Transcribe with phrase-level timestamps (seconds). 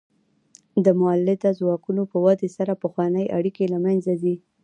[0.85, 4.35] د مؤلده ځواکونو په ودې سره پخوانۍ اړیکې له منځه ځي.